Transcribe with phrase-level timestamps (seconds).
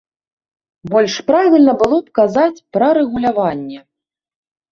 [0.93, 3.79] Больш правільна было б казаць пра рэгуляванне.